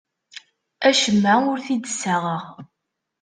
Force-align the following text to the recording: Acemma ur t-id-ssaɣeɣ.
Acemma 0.87 1.33
ur 1.51 1.59
t-id-ssaɣeɣ. 1.65 2.43